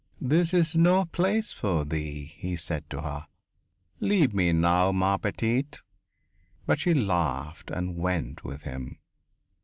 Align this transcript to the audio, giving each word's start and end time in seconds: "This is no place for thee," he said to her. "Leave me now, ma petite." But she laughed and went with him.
"This 0.19 0.51
is 0.51 0.75
no 0.75 1.05
place 1.05 1.51
for 1.51 1.85
thee," 1.85 2.25
he 2.35 2.55
said 2.55 2.89
to 2.89 3.03
her. 3.03 3.27
"Leave 3.99 4.33
me 4.33 4.51
now, 4.51 4.91
ma 4.91 5.17
petite." 5.17 5.79
But 6.65 6.79
she 6.79 6.95
laughed 6.95 7.69
and 7.69 7.95
went 7.97 8.43
with 8.43 8.63
him. 8.63 8.97